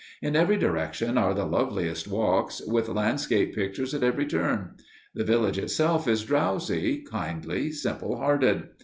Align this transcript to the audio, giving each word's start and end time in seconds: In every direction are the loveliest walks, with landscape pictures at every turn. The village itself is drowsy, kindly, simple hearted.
In 0.19 0.35
every 0.35 0.57
direction 0.57 1.15
are 1.15 1.35
the 1.35 1.45
loveliest 1.45 2.07
walks, 2.07 2.59
with 2.59 2.89
landscape 2.89 3.53
pictures 3.53 3.93
at 3.93 4.01
every 4.01 4.25
turn. 4.25 4.71
The 5.13 5.23
village 5.23 5.59
itself 5.59 6.07
is 6.07 6.23
drowsy, 6.25 7.03
kindly, 7.03 7.71
simple 7.71 8.17
hearted. 8.17 8.69